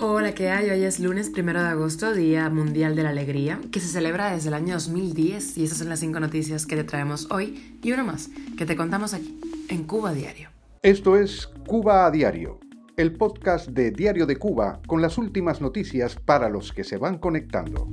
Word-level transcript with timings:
Hola, 0.00 0.34
¿qué 0.34 0.48
hay? 0.48 0.70
Hoy 0.70 0.84
es 0.84 1.00
lunes 1.00 1.28
primero 1.30 1.62
de 1.62 1.68
agosto, 1.68 2.14
Día 2.14 2.48
Mundial 2.48 2.96
de 2.96 3.02
la 3.02 3.10
Alegría, 3.10 3.60
que 3.70 3.78
se 3.78 3.88
celebra 3.88 4.32
desde 4.32 4.48
el 4.48 4.54
año 4.54 4.74
2010 4.74 5.58
y 5.58 5.64
esas 5.64 5.78
son 5.78 5.88
las 5.88 6.00
cinco 6.00 6.18
noticias 6.18 6.66
que 6.66 6.76
te 6.76 6.84
traemos 6.84 7.30
hoy 7.30 7.78
y 7.82 7.92
una 7.92 8.02
más 8.02 8.30
que 8.56 8.66
te 8.66 8.74
contamos 8.74 9.12
aquí, 9.14 9.38
en 9.68 9.84
Cuba 9.84 10.12
Diario. 10.12 10.48
Esto 10.82 11.16
es 11.16 11.46
Cuba 11.66 12.06
a 12.06 12.10
Diario, 12.10 12.58
el 12.96 13.12
podcast 13.12 13.68
de 13.68 13.90
Diario 13.90 14.26
de 14.26 14.36
Cuba 14.36 14.80
con 14.86 15.02
las 15.02 15.18
últimas 15.18 15.60
noticias 15.60 16.16
para 16.16 16.48
los 16.48 16.72
que 16.72 16.84
se 16.84 16.96
van 16.96 17.18
conectando. 17.18 17.88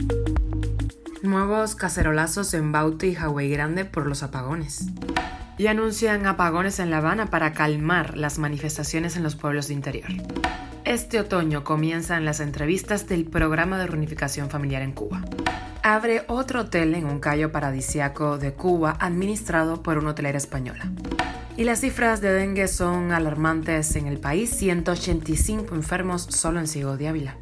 Nuevos 1.21 1.75
cacerolazos 1.75 2.54
en 2.54 2.71
Bauta 2.71 3.05
y 3.07 3.16
Hawái 3.16 3.50
Grande 3.50 3.84
por 3.84 4.07
los 4.07 4.23
apagones. 4.23 4.88
Y 5.57 5.68
anuncian 5.68 6.25
apagones 6.27 6.79
en 6.79 6.91
La 6.91 7.00
Habana 7.00 7.27
para 7.27 7.52
calmar 7.52 8.16
las 8.16 8.38
manifestaciones 8.38 9.18
en 9.18 9.23
los 9.23 9.36
pueblos 9.36 9.68
de 9.68 9.73
interior. 9.73 10.09
Este 10.88 11.20
otoño 11.20 11.66
comienzan 11.66 12.23
las 12.23 12.40
entrevistas 12.40 13.09
del 13.09 13.26
programa 13.26 13.78
de 13.78 13.88
reunificación 13.88 14.50
familiar 14.50 14.82
en 14.82 14.94
Cuba. 14.94 15.22
Abre 15.84 16.23
otro 16.30 16.62
hotel 16.62 16.95
en 16.95 17.04
un 17.04 17.20
callo 17.20 17.52
paradisiaco 17.52 18.38
de 18.38 18.54
Cuba 18.54 18.95
administrado 18.98 19.84
por 19.84 19.98
una 19.98 20.12
hotelera 20.12 20.38
española. 20.38 20.90
Y 21.58 21.66
las 21.66 21.81
cifras 21.81 22.22
de 22.22 22.31
dengue 22.31 22.70
son 22.70 23.12
alarmantes 23.12 23.98
en 23.98 24.08
el 24.08 24.18
país, 24.18 24.50
185 24.52 25.76
enfermos 25.76 26.22
solo 26.22 26.62
en 26.62 26.68
Ciego 26.68 26.95
de 26.95 27.09
Ávila. 27.09 27.38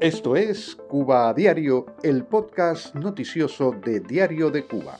Esto 0.00 0.34
es 0.34 0.74
Cuba 0.88 1.28
a 1.28 1.32
Diario, 1.32 1.86
el 2.02 2.24
podcast 2.24 2.92
noticioso 2.96 3.70
de 3.70 4.00
Diario 4.00 4.50
de 4.50 4.66
Cuba. 4.66 4.98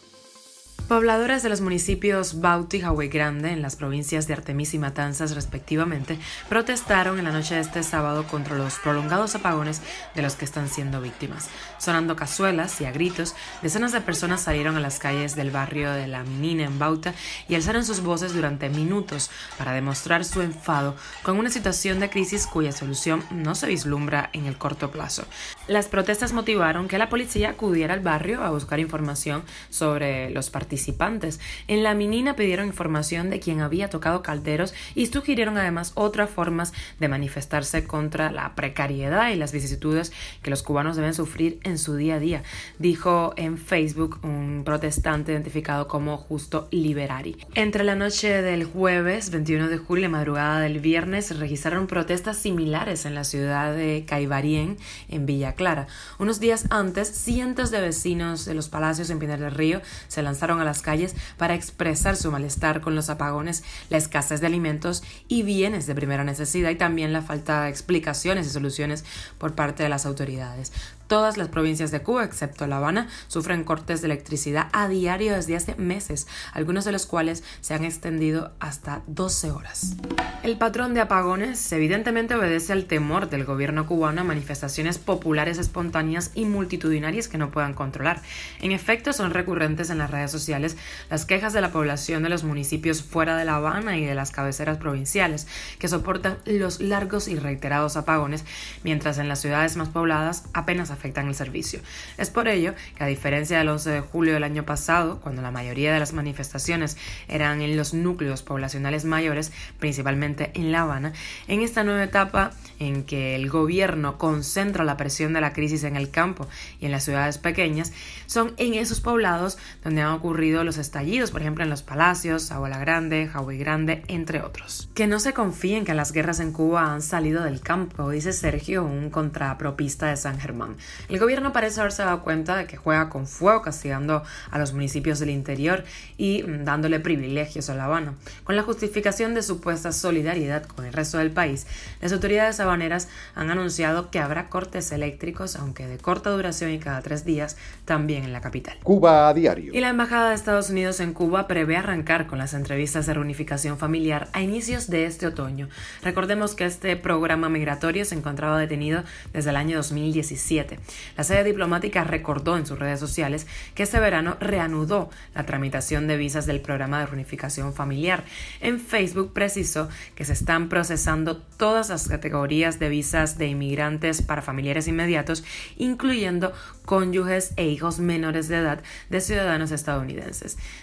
Pobladores 0.89 1.43
de 1.43 1.49
los 1.49 1.63
municipios 1.63 2.41
Bauti 2.41 2.77
y 2.77 2.81
Hawái 2.81 3.09
Grande, 3.09 3.51
en 3.51 3.61
las 3.61 3.75
provincias 3.75 4.29
de 4.29 4.35
Artemis 4.35 4.73
y 4.73 4.79
Matanzas 4.79 5.35
respectivamente, 5.35 6.17
protestaron 6.49 7.19
en 7.19 7.25
la 7.25 7.33
noche 7.33 7.57
de 7.57 7.63
este 7.63 7.83
sábado 7.83 8.25
contra 8.29 8.57
los 8.57 8.79
prolongados 8.79 9.35
apagones 9.35 9.83
de 10.15 10.23
los 10.23 10.37
que 10.37 10.45
están 10.45 10.69
siendo 10.69 11.01
víctimas. 11.01 11.49
Sonando 11.79 12.15
cazuelas 12.15 12.81
y 12.81 12.85
a 12.85 12.93
gritos, 12.93 13.35
decenas 13.63 13.91
de 13.91 14.01
personas 14.01 14.43
salieron 14.43 14.77
a 14.77 14.81
las 14.81 15.01
calles 15.01 15.35
del 15.35 15.51
barrio 15.51 15.91
de 15.91 16.07
La 16.07 16.23
Minina 16.23 16.63
en 16.63 16.79
Bauta 16.79 17.15
y 17.49 17.57
alzaron 17.57 17.85
sus 17.85 18.01
voces 18.01 18.33
durante 18.33 18.69
minutos 18.69 19.29
para 19.59 19.73
demostrar 19.73 20.25
su 20.25 20.41
enfado 20.41 20.95
con 21.25 21.37
una 21.37 21.51
situación 21.51 21.99
de 21.99 22.11
crisis 22.11 22.47
cuya 22.47 22.71
solución 22.71 23.25
no 23.33 23.57
se 23.57 23.67
vislumbra 23.67 24.31
en 24.33 24.47
el 24.47 24.57
corto 24.57 24.93
plazo. 24.93 25.25
Las 25.67 25.89
protestas 25.89 26.33
motivaron 26.33 26.87
que 26.87 26.99
la 26.99 27.09
policía 27.09 27.51
acudiera 27.51 27.93
al 27.93 28.01
barrio 28.01 28.45
a 28.45 28.51
buscar 28.51 28.79
información 28.79 29.43
sobre 29.69 30.31
los 30.31 30.49
partidos 30.49 30.76
participantes. 30.77 31.41
En 31.69 31.83
la 31.83 31.95
minina 31.95 32.37
pidieron 32.37 32.67
información 32.67 33.31
de 33.31 33.41
quién 33.41 33.61
había 33.61 33.89
tocado 33.89 34.23
calderos 34.23 34.75
y 34.95 35.07
sugirieron 35.07 35.57
además 35.57 35.93
otras 35.95 36.29
formas 36.29 36.75
de 37.01 37.09
manifestarse 37.09 37.85
contra 37.85 38.31
la 38.31 38.55
precariedad 38.55 39.31
y 39.31 39.37
las 39.37 39.53
vicisitudes 39.53 40.13
que 40.43 40.51
los 40.51 40.63
cubanos 40.63 40.97
deben 40.97 41.15
sufrir 41.15 41.61
en 41.63 41.79
su 41.79 41.97
día 41.97 42.17
a 42.17 42.19
día, 42.19 42.43
dijo 42.79 43.33
en 43.39 43.57
Facebook 43.57 44.19
un 44.23 44.65
protestante 44.67 45.33
identificado 45.33 45.89
como 45.89 46.19
Justo 46.19 46.69
Liberari. 46.71 47.39
Entre 47.55 47.83
la 47.83 47.95
noche 47.95 48.43
del 48.43 48.65
jueves 48.65 49.31
21 49.31 49.69
de 49.69 49.79
julio 49.79 50.01
y 50.01 50.03
la 50.03 50.09
madrugada 50.11 50.61
del 50.61 50.81
viernes 50.81 51.27
se 51.27 51.35
registraron 51.35 51.87
protestas 51.87 52.37
similares 52.37 53.07
en 53.07 53.15
la 53.15 53.25
ciudad 53.25 53.75
de 53.75 54.05
Caibarien, 54.07 54.77
en 55.09 55.25
Villa 55.25 55.55
Clara. 55.55 55.87
Unos 56.19 56.39
días 56.39 56.67
antes, 56.69 57.09
cientos 57.09 57.71
de 57.71 57.81
vecinos 57.81 58.45
de 58.45 58.53
los 58.53 58.69
palacios 58.69 59.09
en 59.09 59.19
Pinar 59.19 59.39
del 59.39 59.53
Río 59.53 59.81
se 60.09 60.23
lanzaron 60.23 60.61
a 60.61 60.66
las 60.67 60.83
calles 60.83 61.15
para 61.39 61.55
expresar 61.55 62.17
su 62.17 62.31
malestar 62.31 62.81
con 62.81 62.95
los 62.95 63.09
apagones, 63.09 63.65
la 63.89 63.97
escasez 63.97 64.41
de 64.41 64.47
alimentos 64.47 65.03
y 65.29 65.43
bienes 65.43 65.87
de 65.87 65.95
primera 65.95 66.25
necesidad 66.25 66.71
y 66.71 66.77
también 66.77 67.13
la 67.13 67.23
falta 67.23 67.63
de 67.63 67.71
explicaciones 67.71 68.47
y 68.47 68.51
soluciones 68.51 69.05
por 69.39 69.55
parte 69.55 69.83
de 69.83 69.89
las 69.89 70.07
autoridades. 70.07 70.73
Todas 71.07 71.37
las 71.37 71.49
provincias 71.49 71.93
de 71.93 72.01
Cuba, 72.01 72.25
excepto 72.25 72.67
La 72.67 72.79
Habana, 72.79 73.09
sufren 73.29 73.63
cortes 73.63 74.01
de 74.01 74.07
electricidad 74.07 74.69
a 74.73 74.89
diario 74.89 75.35
desde 75.35 75.55
hace 75.55 75.77
meses, 75.77 76.27
algunos 76.53 76.85
de 76.85 76.91
los 76.91 77.07
cuales 77.07 77.45
se 77.61 77.75
han 77.75 77.85
extendido 77.85 78.53
hasta 78.59 79.03
12 79.07 79.53
horas. 79.53 79.95
El 80.43 80.59
patrón 80.59 80.95
de 80.95 81.01
apagones 81.01 81.71
evidentemente 81.73 82.35
obedece 82.35 82.73
al 82.73 82.87
temor 82.87 83.31
del 83.31 83.45
gobierno 83.45 83.87
cubano 83.87 84.23
a 84.23 84.25
manifestaciones 84.25 84.99
populares 84.99 85.59
espontáneas 85.59 86.33
y 86.35 86.45
multitudinarias 86.45 87.29
que 87.29 87.39
no 87.39 87.51
puedan 87.51 87.75
controlar. 87.75 88.21
En 88.61 88.73
efecto, 88.73 89.13
son 89.13 89.33
recurrentes 89.33 89.91
en 89.91 89.99
las 89.99 90.11
redes 90.11 90.33
sociales 90.33 90.56
las 90.59 91.25
quejas 91.25 91.53
de 91.53 91.61
la 91.61 91.73
población 91.73 92.23
de 92.23 92.29
los 92.29 92.45
municipios 92.45 93.03
fuera 93.03 93.37
de 93.37 93.45
La 93.45 93.57
Habana 93.57 93.97
y 93.97 94.05
de 94.05 94.15
las 94.15 94.31
cabeceras 94.31 94.79
provinciales, 94.79 95.47
que 95.79 95.89
soportan 95.89 96.39
los 96.45 96.81
largos 96.81 97.29
y 97.29 97.37
reiterados 97.37 97.97
apagones, 97.97 98.45
mientras 98.83 99.19
en 99.19 99.29
las 99.29 99.41
ciudades 99.41 99.77
más 99.77 99.89
pobladas 99.89 100.45
apenas 100.53 100.91
afectan 100.91 101.29
el 101.29 101.35
servicio. 101.35 101.81
Es 102.19 102.31
por 102.31 102.49
ello 102.49 102.75
que, 102.97 103.05
a 103.05 103.07
diferencia 103.07 103.59
del 103.59 103.69
11 103.69 103.91
de 103.91 104.01
julio 104.01 104.35
del 104.35 104.45
año 104.45 104.65
pasado, 104.65 105.21
cuando 105.21 105.43
la 105.43 105.51
mayoría 105.51 105.93
de 105.93 106.01
las 106.01 106.13
manifestaciones 106.13 106.97
eran 107.29 107.61
en 107.61 107.77
los 107.77 107.95
núcleos 107.95 108.43
poblacionales 108.43 109.05
mayores, 109.05 109.53
principalmente 109.79 110.51
en 110.55 110.73
La 110.73 110.83
Habana, 110.83 111.13
en 111.49 111.63
esta 111.63 111.85
nueva 111.85 112.05
etapa 112.05 112.53
en 112.79 113.05
que 113.05 113.35
el 113.35 113.49
gobierno 113.49 114.19
concentra 114.19 114.85
la 114.85 114.97
presión 114.97 115.33
de 115.33 115.41
la 115.41 115.53
crisis 115.53 115.85
en 115.85 115.97
el 115.97 116.11
campo 116.11 116.47
y 116.81 116.87
en 116.87 116.93
las 116.93 117.05
ciudades 117.05 117.39
pequeñas, 117.39 117.93
son 118.27 118.55
en 118.59 118.75
esos 118.75 119.01
poblados 119.01 119.59
donde 119.83 120.03
han 120.03 120.13
ocurrido 120.13 120.46
los 120.53 120.79
estallidos, 120.79 121.31
por 121.31 121.41
ejemplo 121.41 121.65
en 121.65 121.71
los 121.71 121.83
Palacios, 121.83 122.51
Abuela 122.51 122.79
Grande, 122.79 123.29
Hawái 123.29 123.59
Grande, 123.59 124.03
entre 124.09 124.41
otros. 124.41 124.89
Que 124.95 125.07
no 125.07 125.19
se 125.19 125.33
confíen 125.35 125.85
que 125.85 125.95
las 125.95 126.13
guerras 126.13 126.41
en 126.41 126.53
Cuba 126.53 126.93
han 126.93 127.03
salido 127.03 127.43
del 127.43 127.61
campo, 127.61 128.11
dice 128.11 128.33
Sergio, 128.33 128.85
un 128.85 129.11
contrapropista 129.11 130.07
de 130.07 130.17
San 130.17 130.39
Germán. 130.39 130.77
El 131.09 131.19
gobierno 131.19 131.53
parece 131.53 131.81
haberse 131.81 132.03
dado 132.03 132.23
cuenta 132.23 132.57
de 132.57 132.67
que 132.67 132.77
juega 132.77 133.09
con 133.09 133.27
fuego, 133.27 133.63
castigando 133.63 134.23
a 134.51 134.59
los 134.59 134.73
municipios 134.73 135.19
del 135.19 135.31
interior 135.31 135.85
y 136.17 136.43
mm, 136.43 136.65
dándole 136.65 137.01
privilegios 137.01 137.69
a 137.69 137.75
La 137.75 137.87
Habana. 137.87 138.15
Con 138.45 138.57
la 138.57 138.63
justificación 138.63 139.35
de 139.35 139.43
supuesta 139.43 139.93
solidaridad 139.93 140.65
con 140.65 140.85
el 140.85 140.93
resto 140.93 141.19
del 141.19 141.31
país, 141.31 141.67
las 142.01 142.13
autoridades 142.13 142.61
habaneras 142.61 143.09
han 143.35 143.51
anunciado 143.51 144.11
que 144.11 144.21
habrá 144.21 144.49
cortes 144.49 144.93
eléctricos, 144.93 145.57
aunque 145.57 145.87
de 145.87 145.99
corta 145.99 146.31
duración 146.31 146.71
y 146.71 146.79
cada 146.79 147.03
tres 147.03 147.25
días, 147.25 147.57
también 147.85 148.25
en 148.25 148.33
la 148.33 148.41
capital. 148.41 148.79
Cuba 148.83 149.29
a 149.29 149.35
diario. 149.35 149.73
Y 149.75 149.81
la 149.81 149.89
Embajada 149.89 150.29
de 150.29 150.36
Estados 150.37 150.69
Unidos 150.69 151.01
en 151.01 151.15
Cuba 151.15 151.49
prevé 151.49 151.79
arrancar 151.79 152.27
con 152.27 152.39
las 152.39 152.53
entrevistas 152.53 153.07
de 153.07 153.15
reunificación 153.15 153.79
familiar 153.79 154.29
a 154.35 154.43
inicios 154.43 154.89
de 154.89 155.07
este 155.07 155.27
otoño. 155.27 155.69
Recordemos 156.03 156.55
que 156.55 156.67
este 156.67 156.95
programa 156.95 157.49
migratorio 157.49 158.05
se 158.05 158.15
encontraba 158.15 158.59
detenido 158.59 159.03
desde 159.33 159.51
el 159.51 159.57
año 159.57 159.79
2017. 159.79 160.79
La 161.17 161.25
sede 161.25 161.43
diplomática 161.43 162.05
recordó 162.05 162.59
en 162.59 162.67
sus 162.67 162.79
redes 162.79 163.01
sociales 163.01 163.47
que 163.75 163.83
este 163.83 163.99
verano 163.99 164.37
reanudó 164.39 165.09
la 165.35 165.47
tramitación 165.47 166.07
de 166.07 166.19
visas 166.19 166.45
del 166.45 166.61
programa 166.61 167.01
de 167.01 167.07
reunificación 167.07 167.73
familiar. 167.73 168.23
En 168.61 168.79
Facebook 168.79 169.33
precisó 169.33 169.89
que 170.15 170.27
se 170.27 170.35
están 170.35 170.69
procesando 170.69 171.39
todas 171.39 171.89
las 171.89 172.09
categorías 172.09 172.79
de 172.79 172.91
visas 172.91 173.39
de 173.39 173.47
inmigrantes 173.47 174.21
para 174.21 174.43
familiares 174.43 174.87
inmediatos, 174.87 175.45
incluyendo 175.79 176.53
cónyuges 176.85 177.55
e 177.57 177.67
hijos 177.67 177.99
menores 177.99 178.49
de 178.49 178.59
edad 178.59 178.83
de 179.09 179.21
ciudadanos 179.23 179.73
estadounidenses. 179.73 180.26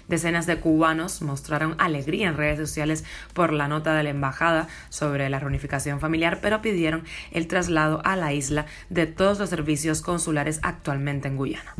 Decenas 0.07 0.45
de 0.45 0.59
cubanos 0.59 1.21
mostraron 1.21 1.75
alegría 1.79 2.27
en 2.27 2.37
redes 2.37 2.57
sociales 2.57 3.03
por 3.33 3.53
la 3.53 3.67
nota 3.67 3.93
de 3.93 4.03
la 4.03 4.09
embajada 4.09 4.67
sobre 4.89 5.29
la 5.29 5.39
reunificación 5.39 5.99
familiar, 5.99 6.39
pero 6.41 6.61
pidieron 6.61 7.03
el 7.31 7.47
traslado 7.47 8.01
a 8.05 8.15
la 8.15 8.33
isla 8.33 8.65
de 8.89 9.05
todos 9.07 9.39
los 9.39 9.49
servicios 9.49 10.01
consulares 10.01 10.59
actualmente 10.63 11.27
en 11.27 11.37
Guyana. 11.37 11.75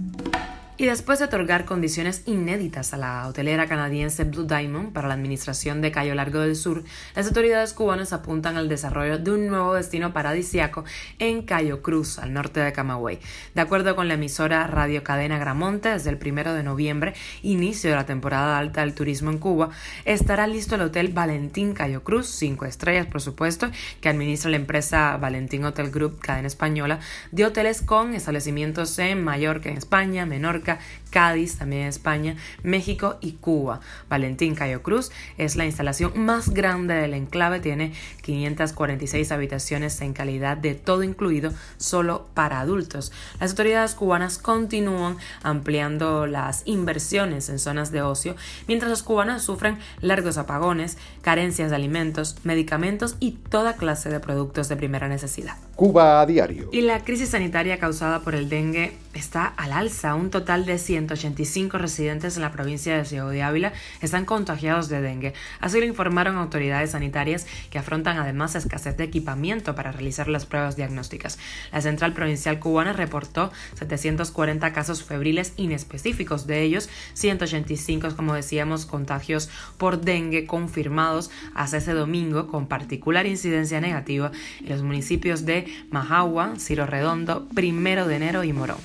Y 0.75 0.88
después 0.88 1.19
de 1.19 1.25
otorgar 1.25 1.66
condiciones 1.66 2.23
inéditas 2.25 2.95
a 2.95 2.97
la 2.97 3.28
hotelera 3.28 3.67
canadiense 3.67 4.23
Blue 4.23 4.45
Diamond 4.45 4.91
para 4.91 5.07
la 5.07 5.13
administración 5.13 5.81
de 5.81 5.91
Cayo 5.91 6.16
Largo 6.16 6.39
del 6.39 6.56
Sur, 6.56 6.84
las 7.16 7.28
autoridades 7.28 7.73
cubanas 7.73 8.11
apuntan 8.11 8.57
al 8.57 8.69
desarrollo 8.69 9.19
de 9.19 9.29
un 9.29 9.45
nuevo 9.45 9.75
destino 9.75 10.14
paradisiaco 10.14 10.84
en 11.20 11.43
Cayo 11.43 11.84
Cruz, 11.84 12.17
al 12.17 12.34
norte 12.34 12.59
de 12.59 12.73
Camagüey. 12.73 13.20
De 13.53 13.61
acuerdo 13.61 13.96
con 13.96 14.08
la 14.08 14.16
emisora 14.16 14.66
Radio 14.66 15.03
Cadena 15.03 15.37
Gramonte, 15.37 15.90
desde 15.90 16.09
el 16.09 16.17
primero 16.17 16.55
de 16.55 16.64
noviembre, 16.64 17.14
inicio 17.43 17.91
de 17.91 17.96
la 17.96 18.08
temporada 18.08 18.58
alta 18.58 18.81
del 18.81 18.96
turismo 18.96 19.29
en 19.29 19.37
Cuba, 19.37 19.69
estará 20.05 20.47
listo 20.47 20.73
el 20.73 20.81
hotel 20.81 21.09
Valentín 21.09 21.76
Cayo 21.76 22.03
Cruz, 22.03 22.26
cinco 22.26 22.66
estrellas 22.66 23.05
por 23.05 23.22
supuesto, 23.22 23.69
que 24.02 24.09
administra 24.09 24.49
la 24.49 24.58
empresa 24.58 25.17
Valentín 25.17 25.66
Hotel 25.66 25.91
Group, 25.91 26.19
cadena 26.19 26.47
española, 26.47 26.99
de 27.31 27.46
hoteles 27.46 27.84
con 27.84 28.16
establecimientos 28.16 28.97
en 28.97 29.23
Mallorca, 29.23 29.69
en 29.69 29.78
España, 29.78 30.26
Menorca, 30.26 30.63
Cádiz, 31.10 31.58
también 31.58 31.88
España, 31.88 32.36
México 32.64 33.18
y 33.22 33.34
Cuba. 33.34 33.82
Valentín 34.10 34.56
Cayo 34.56 34.82
Cruz 34.82 35.12
es 35.38 35.56
la 35.56 35.66
instalación 35.66 36.20
más 36.20 36.50
grande 36.50 36.96
del 36.96 37.14
enclave, 37.14 37.60
tiene 37.60 37.94
546 38.22 39.32
habitaciones 39.32 40.00
en 40.02 40.14
calidad 40.14 40.58
de 40.58 40.76
todo 40.76 41.04
incluido, 41.04 41.52
solo 41.78 42.28
para 42.34 42.60
adultos. 42.60 43.12
Las 43.40 43.52
autoridades 43.52 43.96
cubanas 43.96 44.38
continúan 44.38 45.18
ampliando 45.44 46.26
las 46.28 46.64
inversiones 46.66 47.50
en 47.50 47.60
zonas 47.60 47.92
de 47.92 48.02
ocio, 48.02 48.36
mientras 48.68 48.90
los 48.90 49.04
cubanos 49.04 49.44
sufren 49.44 49.78
largos 50.02 50.38
apagones, 50.38 50.98
carencias 51.22 51.70
de 51.70 51.76
alimentos, 51.76 52.38
medicamentos 52.44 53.16
y 53.20 53.32
toda 53.32 53.76
clase 53.76 54.10
de 54.10 54.20
productos 54.20 54.70
de 54.70 54.76
primera 54.76 55.08
necesidad. 55.08 55.58
Cuba 55.75 56.22
a 56.22 56.25
diario. 56.28 56.70
Y 56.72 56.81
la 56.81 57.03
crisis 57.03 57.29
sanitaria 57.29 57.79
causada 57.79 58.20
por 58.20 58.35
el 58.35 58.47
dengue 58.47 58.93
está 59.16 59.46
al 59.46 59.73
alza. 59.73 60.16
Un 60.16 60.29
total 60.29 60.66
de 60.66 60.78
185 60.78 61.78
residentes 61.78 62.35
en 62.35 62.43
la 62.43 62.52
provincia 62.52 62.96
de 62.96 63.05
Ciudad 63.05 63.29
de 63.29 63.41
Ávila 63.41 63.73
están 64.02 64.25
contagiados 64.25 64.90
de 64.90 65.02
dengue. 65.02 65.34
Así 65.59 65.79
lo 65.79 65.85
informaron 65.85 66.37
autoridades 66.37 66.91
sanitarias 66.91 67.47
que 67.72 67.79
afrontan 67.79 68.17
además 68.17 68.55
escasez 68.55 68.97
de 68.97 69.03
equipamiento 69.03 69.75
para 69.75 69.91
realizar 69.91 70.28
las 70.28 70.46
pruebas 70.46 70.75
diagnósticas. 70.75 71.40
La 71.72 71.81
Central 71.81 72.14
Provincial 72.14 72.59
Cubana 72.59 72.93
reportó 72.93 73.52
740 73.76 74.73
casos 74.73 75.03
febriles 75.03 75.53
inespecíficos, 75.58 76.46
de 76.46 76.61
ellos 76.61 76.90
185, 77.14 78.16
como 78.16 78.34
decíamos, 78.34 78.85
contagios 78.85 79.49
por 79.78 80.02
dengue 80.02 80.46
confirmados 80.46 81.31
hasta 81.55 81.78
ese 81.78 81.93
domingo, 81.93 82.47
con 82.47 82.67
particular 82.67 83.26
incidencia 83.26 83.81
negativa 83.81 84.31
en 84.61 84.69
los 84.69 84.84
municipios 84.84 85.46
de 85.46 85.63
Majagua, 85.90 86.54
Ciro 86.58 86.86
Redondo, 86.86 87.48
Primero 87.54 88.08
de 88.08 88.16
Enero 88.16 88.44
y 88.44 88.54
Morón. 88.54 88.78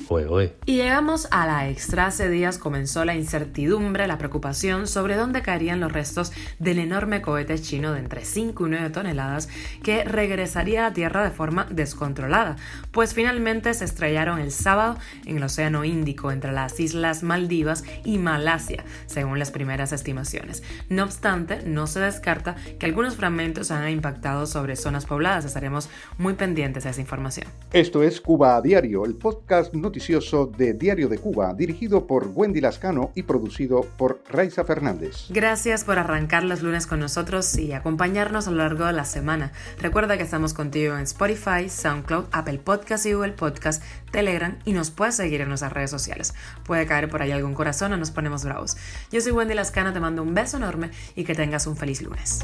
Y 0.67 0.77
llegamos 0.77 1.29
a 1.31 1.47
la 1.47 1.69
extra. 1.69 2.07
Hace 2.07 2.29
días 2.29 2.59
comenzó 2.59 3.05
la 3.05 3.15
incertidumbre, 3.15 4.07
la 4.07 4.19
preocupación 4.19 4.87
sobre 4.87 5.17
dónde 5.17 5.43
caerían 5.43 5.81
los 5.81 5.93
restos 5.93 6.33
del 6.59 6.79
enorme 6.79 7.23
cohete 7.23 7.59
chino 7.59 7.93
de 7.93 8.01
entre 8.01 8.25
5 8.25 8.67
y 8.67 8.71
9 8.71 8.91
toneladas 8.91 9.49
que 9.83 10.05
regresaría 10.05 10.87
a 10.87 10.93
Tierra 10.93 11.23
de 11.25 11.31
forma 11.31 11.67
descontrolada, 11.71 12.57
pues 12.93 13.15
finalmente 13.15 13.73
se 13.75 13.85
estrellaron 13.85 14.39
el 14.39 14.53
sábado 14.53 14.99
en 15.27 15.37
el 15.37 15.43
Océano 15.43 15.85
Índico 15.85 16.31
entre 16.33 16.53
las 16.53 16.81
islas 16.81 17.23
Maldivas 17.23 17.85
y 18.05 18.19
Malasia, 18.19 18.85
según 19.07 19.39
las 19.39 19.51
primeras 19.51 19.93
estimaciones. 19.93 20.63
No 20.89 21.05
obstante, 21.05 21.63
no 21.65 21.87
se 21.87 22.01
descarta 22.01 22.57
que 22.79 22.87
algunos 22.87 23.17
fragmentos 23.17 23.71
han 23.71 23.89
impactado 23.89 24.47
sobre 24.47 24.77
zonas 24.77 25.07
pobladas. 25.07 25.45
Estaremos 25.45 25.89
muy 26.19 26.35
pendientes 26.35 26.68
esa 26.76 27.00
información. 27.00 27.47
Esto 27.73 28.03
es 28.03 28.20
Cuba 28.20 28.56
a 28.56 28.62
Diario, 28.62 29.05
el 29.05 29.15
podcast 29.15 29.75
noticioso 29.75 30.47
de 30.47 30.75
Diario 30.75 31.09
de 31.09 31.19
Cuba, 31.19 31.55
dirigido 31.55 32.06
por 32.06 32.31
Wendy 32.35 32.61
Lascano 32.61 33.11
y 33.15 33.23
producido 33.23 33.82
por 33.97 34.23
Raiza 34.29 34.65
Fernández. 34.65 35.26
Gracias 35.31 35.85
por 35.85 35.99
arrancar 35.99 36.44
los 36.44 36.62
lunes 36.62 36.87
con 36.87 37.00
nosotros 37.00 37.56
y 37.56 37.73
acompañarnos 37.73 38.47
a 38.47 38.50
lo 38.50 38.59
largo 38.59 38.85
de 38.85 38.93
la 38.93 39.05
semana. 39.05 39.53
Recuerda 39.81 40.17
que 40.17 40.25
estamos 40.25 40.55
contigo 40.55 40.97
en 40.97 41.03
Spotify, 41.03 41.69
SoundCloud, 41.69 42.26
Apple 42.32 42.59
Podcast 42.59 43.06
y 43.06 43.12
Google 43.12 43.32
Podcast, 43.32 43.82
Telegram 44.11 44.59
y 44.65 44.73
nos 44.73 44.91
puedes 44.91 45.17
seguir 45.17 45.41
en 45.41 45.49
nuestras 45.49 45.73
redes 45.73 45.91
sociales. 45.91 46.35
Puede 46.65 46.87
caer 46.87 47.09
por 47.09 47.23
ahí 47.23 47.32
algún 47.32 47.55
corazón 47.55 47.93
o 47.93 47.97
nos 47.97 48.11
ponemos 48.11 48.44
bravos. 48.44 48.76
Yo 49.11 49.20
soy 49.20 49.32
Wendy 49.32 49.55
Lascano, 49.55 49.93
te 49.93 50.00
mando 50.00 50.23
un 50.23 50.35
beso 50.35 50.56
enorme 50.56 50.91
y 51.15 51.25
que 51.25 51.35
tengas 51.35 51.67
un 51.67 51.76
feliz 51.76 52.03
lunes. 52.03 52.41